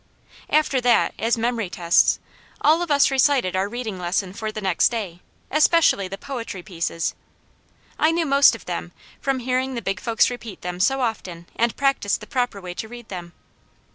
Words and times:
After 0.49 0.81
that, 0.81 1.13
as 1.19 1.37
memory 1.37 1.69
tests, 1.69 2.17
all 2.61 2.81
of 2.81 2.89
us 2.89 3.11
recited 3.11 3.55
our 3.55 3.69
reading 3.69 3.99
lesson 3.99 4.33
for 4.33 4.51
the 4.51 4.59
next 4.59 4.89
day, 4.89 5.21
especially 5.51 6.07
the 6.07 6.17
poetry 6.17 6.63
pieces. 6.63 7.13
I 7.99 8.09
knew 8.11 8.25
most 8.25 8.55
of 8.55 8.65
them, 8.65 8.93
from 9.19 9.37
hearing 9.41 9.75
the 9.75 9.79
big 9.83 9.99
folks 9.99 10.31
repeat 10.31 10.61
them 10.61 10.79
so 10.79 11.01
often 11.01 11.45
and 11.55 11.77
practise 11.77 12.17
the 12.17 12.25
proper 12.25 12.59
way 12.59 12.73
to 12.73 12.87
read 12.87 13.09
them. 13.09 13.33